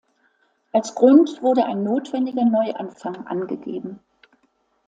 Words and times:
Als 0.71 0.95
Grund 0.95 1.43
wurde 1.43 1.63
ein 1.65 1.83
notwendiger 1.83 2.43
Neuanfang 2.43 3.27
angegeben. 3.27 3.99